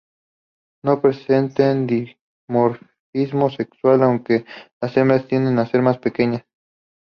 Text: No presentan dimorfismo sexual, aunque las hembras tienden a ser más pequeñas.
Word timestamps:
No 0.83 0.99
presentan 0.99 1.85
dimorfismo 1.85 3.51
sexual, 3.51 4.01
aunque 4.01 4.45
las 4.81 4.97
hembras 4.97 5.27
tienden 5.27 5.59
a 5.59 5.67
ser 5.67 5.83
más 5.83 5.99
pequeñas. 5.99 6.43